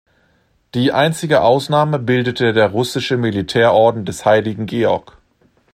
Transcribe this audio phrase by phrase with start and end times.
[0.73, 5.15] Die einzige Ausnahme bildete der Russische Militärorden des Heiligen Georg.